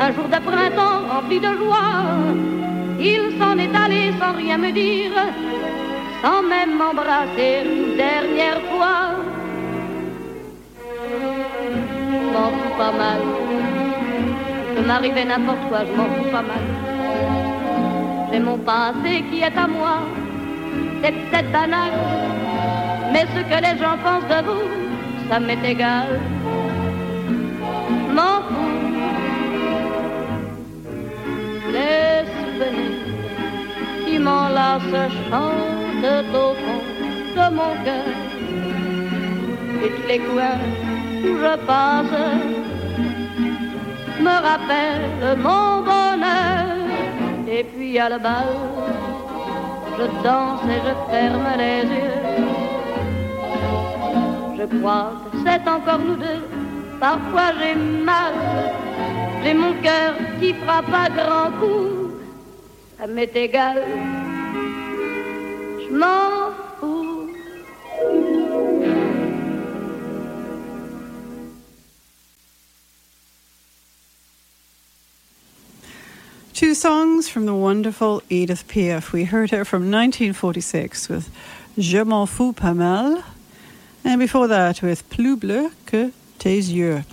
[0.00, 2.02] un jour de printemps rempli de joie,
[2.98, 5.12] il s'en est allé sans rien me dire,
[6.22, 8.98] sans même m'embrasser une dernière fois.
[12.10, 13.20] Je m'en fous pas mal,
[14.74, 16.64] peut m'arriver n'importe quoi, je m'en fous pas mal.
[18.32, 19.98] C'est mon passé qui est à moi,
[21.02, 21.92] c'est peut-être banal,
[23.12, 24.68] mais ce que les gens pensent de vous,
[25.30, 26.18] ça m'est égal.
[31.78, 33.06] Les souvenirs
[34.04, 36.82] qui m'enlacent chantent au fond
[37.36, 38.14] de mon cœur.
[39.84, 40.60] Et tous les coins
[41.24, 42.18] où je passe
[44.26, 46.66] me rappellent mon bonheur.
[47.56, 48.52] Et puis à la bal,
[49.98, 52.18] je danse et je ferme les yeux.
[54.58, 56.42] Je crois que c'est encore nous deux.
[57.00, 57.74] Parfois j'ai
[58.10, 58.34] mal,
[59.54, 61.08] mon cœur qui frappe à.
[62.98, 63.84] Ça m'est égal,
[65.78, 67.30] je m'en fous.
[76.52, 79.12] Two songs from the wonderful Edith Piaf.
[79.12, 81.30] We heard her from 1946 with
[81.78, 83.22] Je m'en fous pas mal,
[84.04, 87.04] and before that with Plus bleu que tes yeux.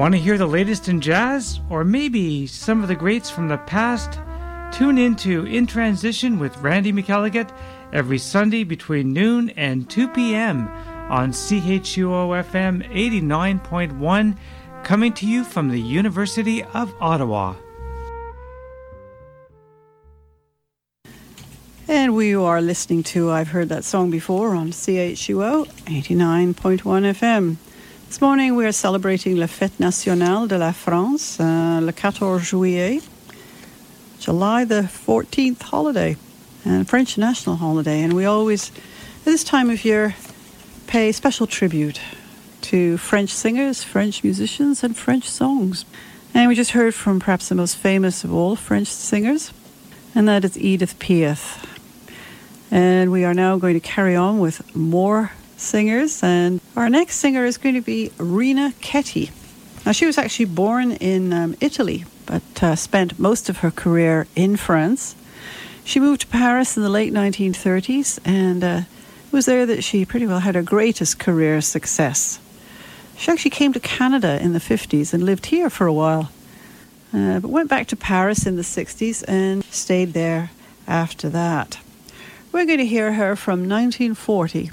[0.00, 1.60] Want to hear the latest in jazz?
[1.68, 4.18] Or maybe some of the greats from the past?
[4.72, 7.54] Tune in to In Transition with Randy McElligott
[7.92, 10.68] every Sunday between noon and 2 p.m.
[11.10, 14.38] on CHUO FM 89.1,
[14.84, 17.56] coming to you from the University of Ottawa.
[21.88, 27.58] And we are listening to I've Heard That Song Before on CHUO 89.1 FM.
[28.10, 33.00] This morning we are celebrating la Fête Nationale de la France, uh, le 14 juillet,
[34.18, 36.16] July the 14th holiday,
[36.64, 38.02] and French national holiday.
[38.02, 38.70] And we always,
[39.20, 40.16] at this time of year,
[40.88, 42.00] pay special tribute
[42.62, 45.84] to French singers, French musicians, and French songs.
[46.34, 49.52] And we just heard from perhaps the most famous of all French singers,
[50.16, 51.64] and that is Edith Piaf.
[52.72, 55.30] And we are now going to carry on with more
[55.60, 56.22] singers.
[56.22, 59.30] And our next singer is going to be Rina Ketty.
[59.84, 64.26] Now, she was actually born in um, Italy, but uh, spent most of her career
[64.36, 65.14] in France.
[65.84, 68.82] She moved to Paris in the late 1930s, and uh,
[69.26, 72.38] it was there that she pretty well had her greatest career success.
[73.16, 76.30] She actually came to Canada in the 50s and lived here for a while,
[77.12, 80.50] uh, but went back to Paris in the 60s and stayed there
[80.86, 81.78] after that.
[82.52, 84.70] We're going to hear her from 1940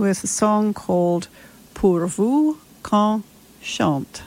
[0.00, 1.28] with a song called
[1.74, 3.22] Pour vous qu'on
[3.60, 4.22] chante.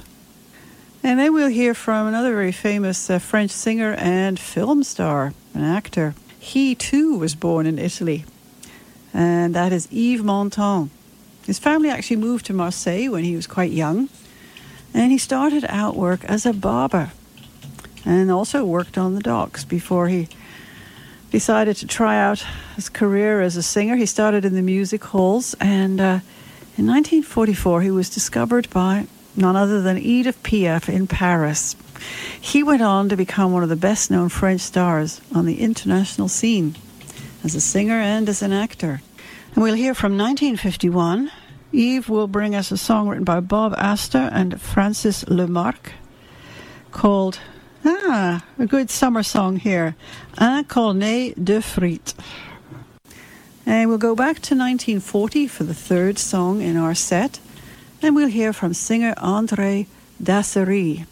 [1.04, 5.64] And then we'll hear from another very famous uh, French singer and film star, an
[5.64, 6.14] actor.
[6.40, 8.24] He too was born in Italy,
[9.14, 10.90] and that is Yves Montand.
[11.46, 14.10] His family actually moved to Marseille when he was quite young,
[14.94, 17.12] And he started out work as a barber
[18.06, 20.28] and also worked on the docks before he
[21.34, 23.96] decided to try out his career as a singer.
[23.96, 26.20] He started in the music halls, and uh,
[26.78, 31.76] in 1944 he was discovered by none other than Edith Piaf in Paris.
[32.40, 36.28] He went on to become one of the best known French stars on the international
[36.28, 36.76] scene
[37.44, 39.02] as a singer and as an actor.
[39.56, 41.32] And we'll hear from 1951.
[41.72, 45.94] Eve will bring us a song written by Bob Astor and Francis Lemarque
[46.92, 47.40] called
[47.86, 49.96] Ah, a good summer song here.
[50.38, 52.14] Un cornet de frites.
[53.66, 57.42] And we'll go back to 1940 for the third song in our set.
[58.02, 59.88] And we'll hear from singer André
[60.22, 61.06] Dassery.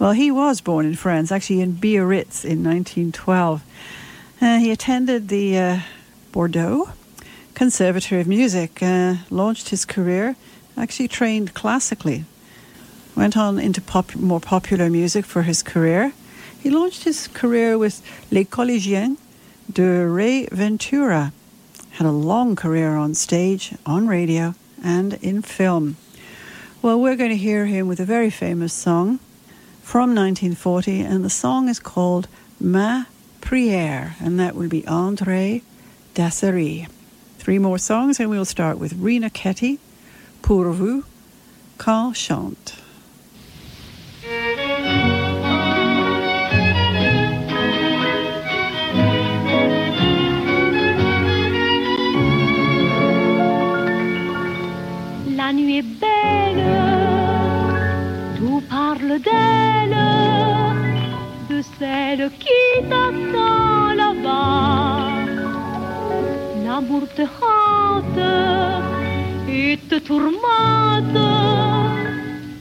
[0.00, 3.62] Well, he was born in France, actually in Biarritz in 1912.
[4.40, 5.80] Uh, he attended the uh,
[6.32, 6.90] Bordeaux
[7.54, 10.34] Conservatory of Music, uh, launched his career,
[10.76, 12.24] actually trained classically
[13.16, 16.12] went on into pop, more popular music for his career.
[16.60, 19.16] He launched his career with Les Collégiens
[19.72, 21.32] de Ray Ventura.
[21.92, 24.54] Had a long career on stage, on radio,
[24.84, 25.96] and in film.
[26.82, 29.18] Well, we're going to hear him with a very famous song
[29.82, 32.28] from 1940, and the song is called
[32.60, 33.04] Ma
[33.40, 35.62] Prière, and that will be André
[36.14, 36.88] Dasserie.
[37.38, 39.78] Three more songs, and we'll start with Rina Ketty,
[40.42, 41.04] Pour vous,
[41.78, 42.74] quand chante.
[61.78, 65.08] Celle qui t'attend là-bas.
[66.64, 68.28] L'amour te hante
[69.48, 71.22] et te tourmente,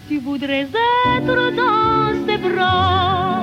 [0.08, 0.68] tu voudrais
[1.18, 3.42] être dans ses bras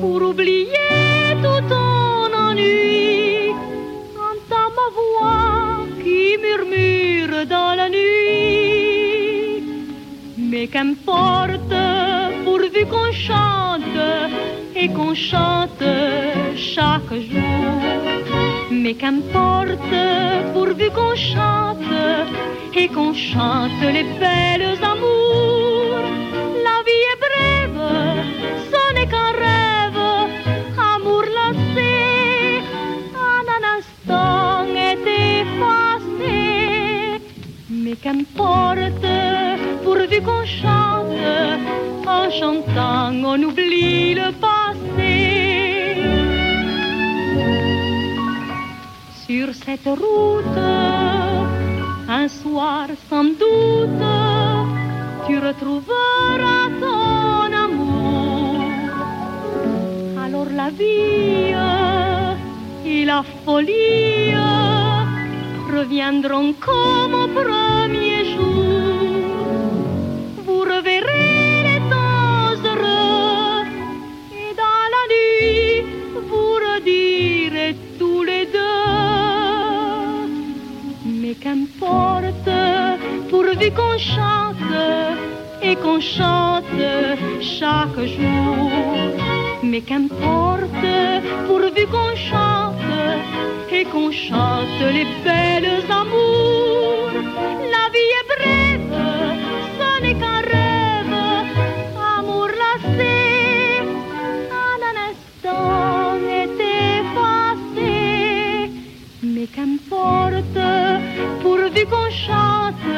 [0.00, 3.50] pour oublier tout ton ennui.
[4.28, 9.62] Entends ma voix qui murmure dans la nuit.
[10.36, 11.74] Mais qu'importe,
[12.44, 13.98] pourvu qu'on chante
[14.76, 15.84] et qu'on chante
[16.56, 17.80] chaque jour.
[18.70, 19.94] Mais qu'importe,
[20.52, 21.94] pourvu qu'on chante
[22.76, 25.98] et qu'on chante les belles amours.
[26.66, 27.84] La vie est brève,
[28.72, 30.02] ce n'est qu'un rêve,
[30.94, 32.62] amour lassé,
[33.14, 35.06] en un instant est
[35.40, 37.20] effacé.
[37.70, 39.06] Mais qu'importe,
[39.84, 41.14] pourvu qu'on chante,
[42.06, 44.30] en chantant on oublie le
[49.64, 50.58] cette route,
[52.08, 54.04] un soir sans doute,
[55.26, 58.60] tu retrouveras ton amour.
[60.22, 61.54] Alors la vie
[62.84, 64.34] et la folie
[65.72, 68.63] reviendront comme au premier jour.
[89.62, 90.86] Mais qu'importe,
[91.46, 92.74] pourvu qu'on chante
[93.72, 97.12] et qu'on chante les belles amours.
[97.74, 98.96] La vie est brève,
[99.78, 101.16] ce n'est qu'un rêve,
[102.18, 103.18] amour lassé,
[104.64, 106.58] en un instant est
[107.00, 108.70] effacé.
[109.22, 110.60] Mais qu'importe,
[111.42, 112.90] pourvu qu'on chante,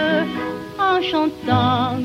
[0.78, 2.00] en chantant,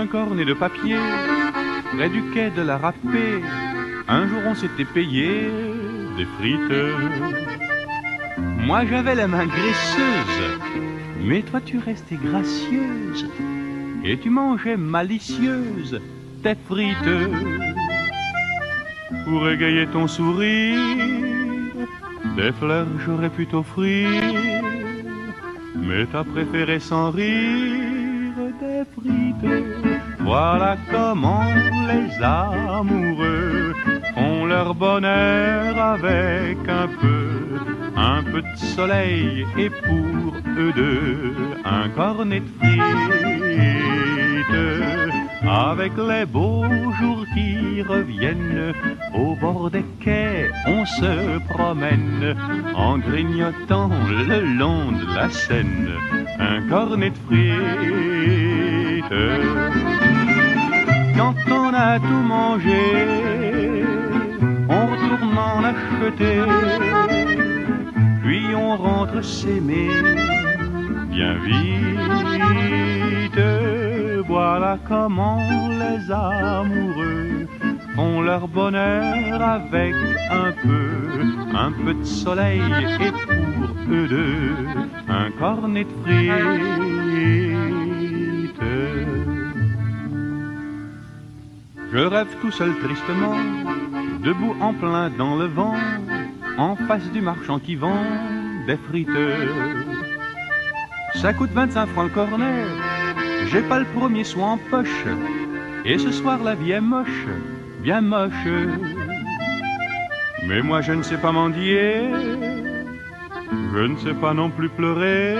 [0.00, 0.96] un cornet de papier,
[1.94, 3.42] près du quai de la râpée,
[4.08, 5.28] Un jour on s'était payé
[6.16, 6.82] des frites.
[8.66, 10.44] Moi j'avais la main graisseuse,
[11.22, 13.28] mais toi tu restais gracieuse.
[14.02, 16.00] Et tu mangeais malicieuse
[16.42, 17.16] tes frites.
[19.24, 20.80] Pour égayer ton sourire,
[22.36, 24.08] des fleurs j'aurais pu t'offrir.
[25.76, 27.99] Mais t'as préféré sans rire.
[30.32, 31.52] Voilà comment
[31.88, 33.74] les amoureux
[34.14, 37.58] font leur bonheur avec un peu,
[37.96, 42.80] un peu de soleil et pour eux deux, un cornet de frites.
[45.42, 48.72] Avec les beaux jours qui reviennent,
[49.12, 52.36] au bord des quais, on se promène
[52.76, 53.90] en grignotant
[54.28, 55.90] le long de la Seine
[56.38, 58.70] un cornet de frites.
[61.20, 63.84] Quand on a tout mangé,
[64.70, 66.40] on retourne en acheter,
[68.22, 69.90] puis on rentre s'aimer
[71.10, 73.38] bien vite.
[74.26, 75.42] Voilà comment
[75.82, 77.46] les amoureux
[77.94, 79.94] font leur bonheur avec
[80.30, 80.88] un peu,
[81.54, 82.62] un peu de soleil
[82.98, 84.56] et pour eux deux,
[85.06, 86.60] un cornet de frites.
[91.92, 93.34] Je rêve tout seul tristement,
[94.22, 95.74] debout en plein dans le vent,
[96.56, 98.04] en face du marchand qui vend
[98.68, 99.08] des frites.
[101.14, 102.64] Ça coûte 25 francs le cornet,
[103.48, 105.04] j'ai pas le premier soin en poche,
[105.84, 107.26] et ce soir la vie est moche,
[107.82, 108.48] bien moche.
[110.46, 112.08] Mais moi je ne sais pas mendier,
[113.74, 115.34] je ne sais pas non plus pleurer.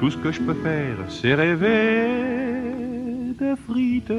[0.00, 2.37] Tout ce que je peux faire, c'est rêver
[3.56, 4.12] frites,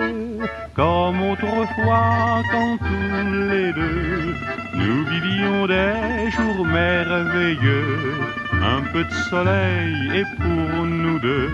[0.75, 4.35] comme autrefois quand tous les deux
[4.75, 8.13] nous vivions des jours merveilleux.
[8.61, 11.49] Un peu de soleil et pour nous deux,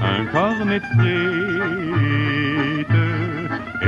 [0.00, 0.80] un cornet.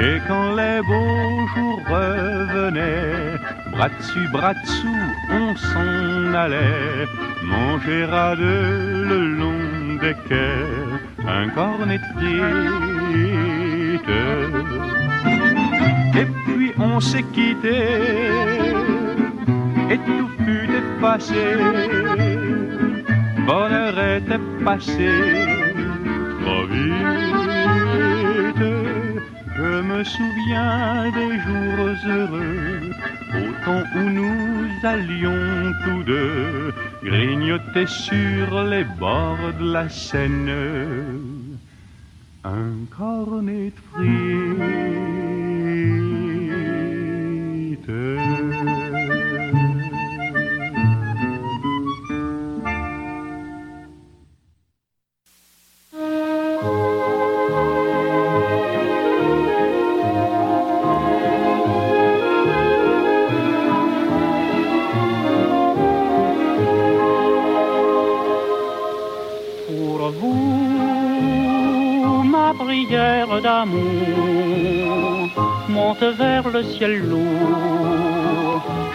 [0.06, 3.38] Et quand les beaux jours revenaient,
[3.72, 7.06] bras dessus, bras dessous, on s'en allait
[7.42, 12.00] manger à deux le long des quais, un cornet.
[16.16, 17.78] Et puis on s'est quitté,
[19.90, 21.44] et tout fut effacé,
[23.46, 25.10] bonheur était passé
[26.42, 27.54] trop vite.
[29.56, 32.80] Je me souviens des jours heureux,
[33.34, 40.50] au temps où nous allions tous deux grignoter sur les bords de la Seine
[42.44, 43.72] un cornet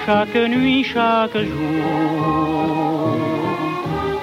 [0.05, 1.83] chaque nuit, chaque jour.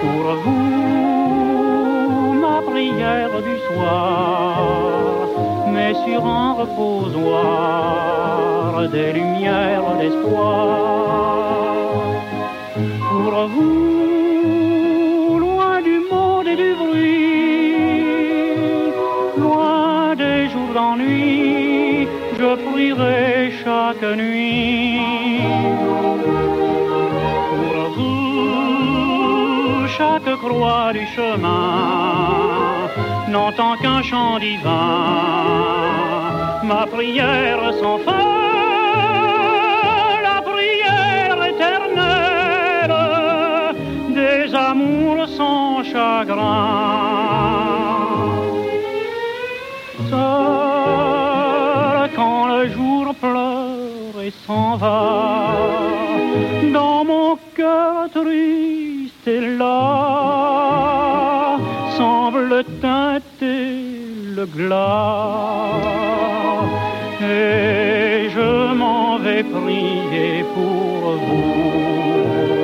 [0.00, 4.56] Pour vous, ma prière du soir
[5.72, 7.42] met sur un reposoir
[8.94, 11.46] des lumières d'espoir.
[13.10, 17.74] Pour vous, loin du monde et du bruit,
[19.38, 22.06] loin des jours d'ennui,
[22.38, 23.35] je prierai
[24.14, 25.00] nuit.
[27.58, 32.88] Pour vous, chaque croix du chemin
[33.28, 34.72] n'entend qu'un chant divin,
[36.62, 38.34] ma prière sans fin.
[40.28, 42.94] La prière éternelle
[44.14, 47.15] des amours sans chagrin.
[54.46, 55.52] S'en va,
[56.72, 61.58] dans mon cœur triste et là,
[61.96, 63.96] semble teinter
[64.36, 65.72] le glas.
[67.20, 72.55] Et je m'en vais prier pour vous,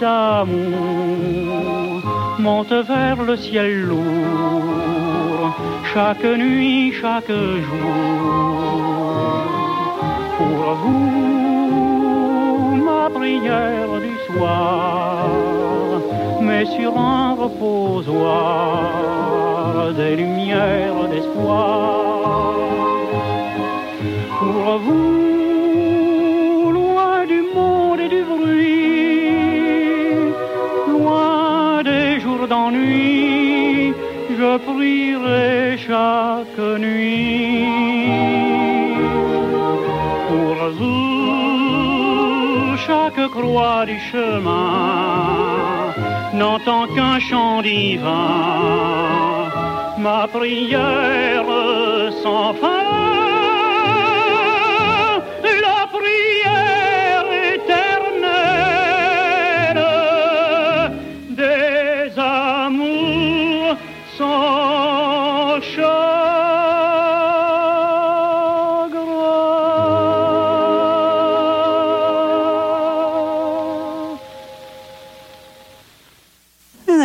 [0.00, 1.84] d'amour
[2.38, 5.54] montent vers le ciel lourd,
[5.92, 7.94] chaque nuit, chaque jour.
[10.38, 11.14] Pour vous,
[12.88, 15.28] ma prière du soir
[16.40, 19.04] met sur un reposoir
[19.96, 22.54] des lumières d'espoir.
[24.38, 29.13] Pour vous, loin du monde et du bruit,
[34.38, 37.64] je prierai chaque nuit.
[40.28, 41.96] Pour vous,
[42.86, 45.34] chaque croix du chemin
[46.34, 48.12] n'entend qu'un chant divin,
[49.98, 51.50] ma prière
[52.22, 52.83] sans fin.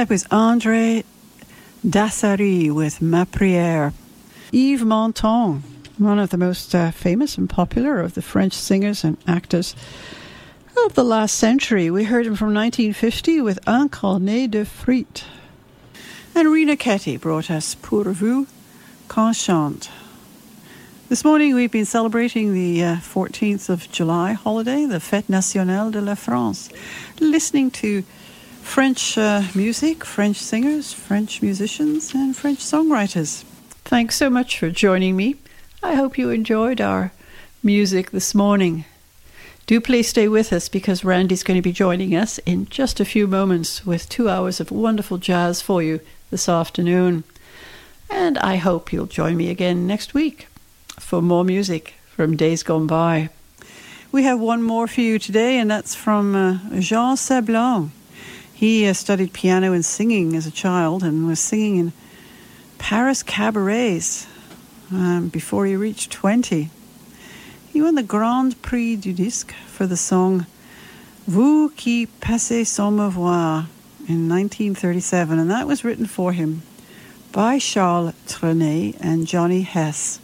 [0.10, 1.04] That was Andre
[1.86, 3.94] Dassary with Ma Prière.
[4.52, 5.62] Yves Montand,
[6.00, 9.76] one of the most uh, famous and popular of the French singers and actors
[10.84, 11.92] of the last century.
[11.92, 15.26] We heard him from 1950 with Un cornet de frites.
[16.34, 18.48] And Rena Ketty brought us Pour vous
[19.10, 19.34] qu'on.
[21.10, 26.02] This morning we've been celebrating the uh, 14th of July holiday, the Fête Nationale de
[26.02, 26.70] la France,
[27.20, 28.04] listening to
[28.70, 33.42] French uh, music, French singers, French musicians, and French songwriters.
[33.84, 35.38] Thanks so much for joining me.
[35.82, 37.12] I hope you enjoyed our
[37.64, 38.86] music this morning.
[39.66, 43.06] Do please stay with us because Randy's going to be joining us in just a
[43.06, 46.00] few moments with two hours of wonderful jazz for you
[46.30, 47.24] this afternoon.
[48.08, 50.48] And I hope you'll join me again next week
[51.00, 53.30] for more music from days gone by.
[54.12, 57.90] We have one more for you today, and that's from uh, Jean Sablon.
[58.60, 61.94] He uh, studied piano and singing as a child and was singing in
[62.78, 64.28] Paris cabarets
[64.92, 66.70] um, before he reached 20.
[67.72, 70.46] He won the Grand Prix du Disque for the song
[71.26, 73.70] Vous qui passez sans me voir
[74.10, 76.62] in 1937, and that was written for him
[77.32, 80.20] by Charles Trenet and Johnny Hess.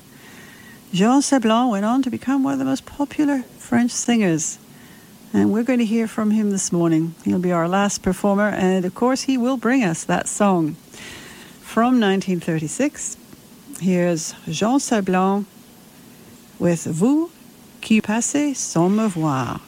[0.92, 4.58] Jean Sablon went on to become one of the most popular French singers.
[5.36, 7.14] And we're going to hear from him this morning.
[7.26, 10.76] He'll be our last performer, and of course, he will bring us that song
[11.60, 13.18] from 1936.
[13.82, 15.44] Here's Jean Sablon
[16.58, 17.32] with Vous
[17.82, 19.60] qui passez sans me voir.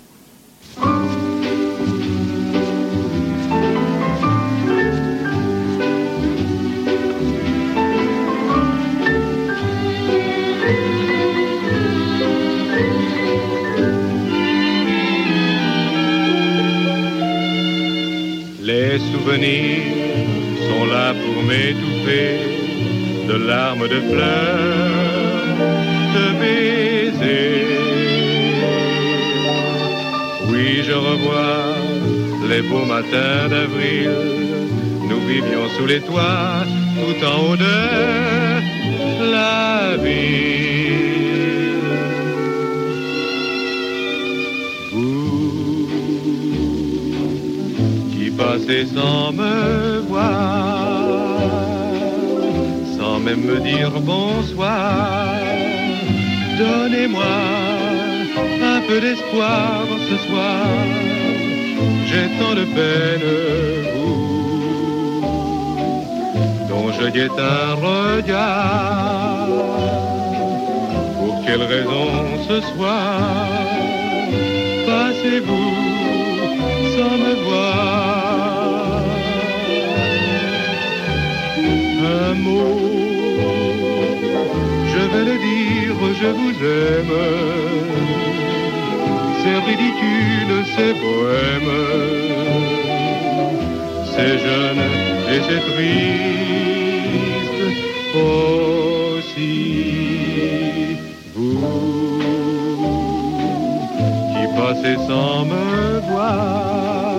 [19.00, 19.94] Souvenirs
[20.68, 22.40] sont là pour m'étouffer
[23.28, 25.58] de larmes de fleurs,
[26.16, 27.68] de baisers.
[30.50, 31.76] Oui, je revois
[32.50, 34.12] les beaux matins d'avril.
[35.08, 36.64] Nous vivions sous les toits,
[36.96, 37.78] tout en haut de
[39.32, 40.77] la ville.
[48.38, 51.40] Qui passez sans me voir,
[52.98, 55.36] sans même me dire bonsoir.
[56.58, 57.24] Donnez-moi
[58.64, 60.66] un peu d'espoir ce soir.
[62.08, 63.28] J'ai tant de peine,
[63.96, 65.22] vous,
[66.70, 69.48] dont je guette un regard.
[71.20, 72.08] Pour quelle raison
[72.48, 73.48] ce soir
[74.88, 75.74] passez-vous
[76.96, 78.07] sans me voir?
[84.94, 87.18] Je vais le dire, je vous aime.
[89.42, 91.74] C'est ridicule, c'est bohème.
[94.14, 94.84] C'est jeune
[95.32, 96.56] et c'est triste
[98.16, 99.56] aussi.
[101.36, 102.20] Vous
[104.34, 105.68] qui passez sans me
[106.10, 107.16] voir,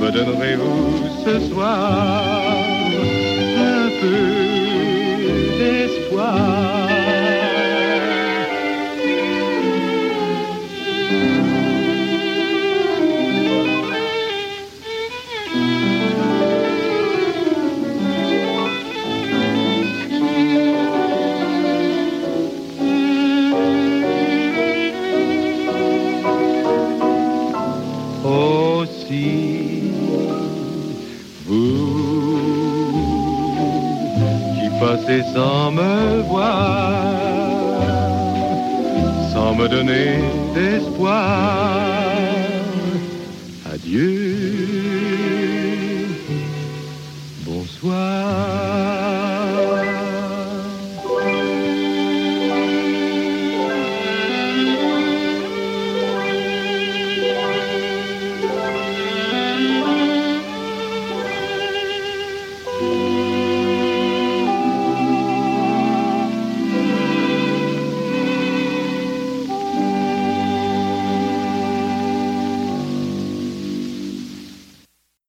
[0.00, 0.84] me donnerez-vous
[1.24, 2.61] ce soir
[4.02, 6.81] peu d'espoir
[35.20, 37.02] sans me voir,
[39.32, 40.20] sans me donner
[40.54, 41.91] d'espoir.